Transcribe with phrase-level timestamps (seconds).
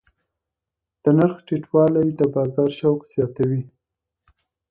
[1.03, 3.61] د نرخ ټیټوالی د بازار شوق زیاتوي.